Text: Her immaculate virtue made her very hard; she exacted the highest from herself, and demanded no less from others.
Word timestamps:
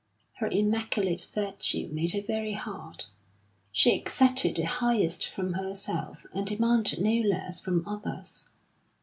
Her 0.37 0.47
immaculate 0.47 1.27
virtue 1.31 1.87
made 1.91 2.13
her 2.13 2.23
very 2.23 2.53
hard; 2.53 3.05
she 3.71 3.91
exacted 3.93 4.55
the 4.55 4.63
highest 4.63 5.27
from 5.27 5.53
herself, 5.53 6.25
and 6.33 6.47
demanded 6.47 6.99
no 6.99 7.11
less 7.21 7.59
from 7.59 7.87
others. 7.87 8.49